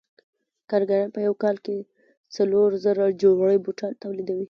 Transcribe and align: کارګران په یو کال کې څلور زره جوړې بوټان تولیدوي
کارګران 0.69 1.07
په 1.15 1.19
یو 1.27 1.33
کال 1.43 1.55
کې 1.65 1.77
څلور 2.35 2.69
زره 2.85 3.05
جوړې 3.21 3.57
بوټان 3.65 3.93
تولیدوي 4.03 4.39